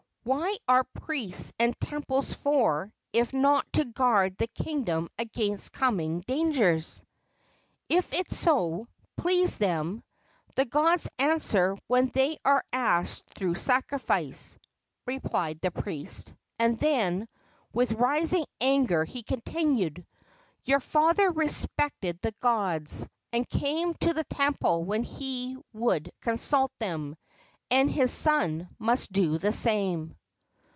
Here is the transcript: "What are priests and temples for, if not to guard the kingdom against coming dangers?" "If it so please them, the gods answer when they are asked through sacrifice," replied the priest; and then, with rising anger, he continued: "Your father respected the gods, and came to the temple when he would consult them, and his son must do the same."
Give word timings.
"What 0.23 0.59
are 0.67 0.83
priests 0.83 1.51
and 1.57 1.75
temples 1.81 2.31
for, 2.31 2.93
if 3.11 3.33
not 3.33 3.73
to 3.73 3.85
guard 3.85 4.37
the 4.37 4.45
kingdom 4.45 5.09
against 5.17 5.71
coming 5.71 6.19
dangers?" 6.27 7.03
"If 7.89 8.13
it 8.13 8.31
so 8.31 8.87
please 9.17 9.57
them, 9.57 10.03
the 10.55 10.65
gods 10.65 11.09
answer 11.17 11.75
when 11.87 12.09
they 12.09 12.37
are 12.45 12.63
asked 12.71 13.33
through 13.33 13.55
sacrifice," 13.55 14.59
replied 15.07 15.59
the 15.61 15.71
priest; 15.71 16.35
and 16.59 16.77
then, 16.77 17.27
with 17.73 17.91
rising 17.93 18.45
anger, 18.61 19.05
he 19.05 19.23
continued: 19.23 20.05
"Your 20.65 20.81
father 20.81 21.31
respected 21.31 22.19
the 22.21 22.35
gods, 22.41 23.07
and 23.33 23.49
came 23.49 23.95
to 23.95 24.13
the 24.13 24.25
temple 24.25 24.83
when 24.83 25.01
he 25.01 25.57
would 25.73 26.11
consult 26.21 26.71
them, 26.77 27.15
and 27.73 27.89
his 27.89 28.11
son 28.11 28.67
must 28.79 29.09
do 29.13 29.37
the 29.37 29.51
same." 29.53 30.13